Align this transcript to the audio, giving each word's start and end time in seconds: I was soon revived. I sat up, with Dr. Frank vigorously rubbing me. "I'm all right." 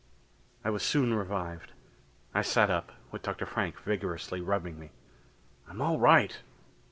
I 0.65 0.71
was 0.71 0.81
soon 0.81 1.13
revived. 1.13 1.73
I 2.33 2.41
sat 2.41 2.71
up, 2.71 2.91
with 3.11 3.21
Dr. 3.21 3.45
Frank 3.45 3.79
vigorously 3.83 4.41
rubbing 4.41 4.79
me. 4.79 4.89
"I'm 5.69 5.79
all 5.79 5.99
right." 5.99 6.39